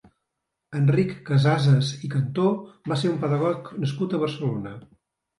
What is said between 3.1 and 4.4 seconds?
un pedagog nascut a